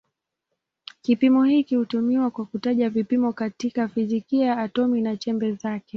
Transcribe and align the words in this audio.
Kipimo 1.01 1.43
hiki 1.43 1.75
hutumiwa 1.75 2.31
kwa 2.31 2.45
kutaja 2.45 2.89
vipimo 2.89 3.33
katika 3.33 3.87
fizikia 3.87 4.45
ya 4.47 4.57
atomi 4.57 5.01
na 5.01 5.17
chembe 5.17 5.51
zake. 5.51 5.85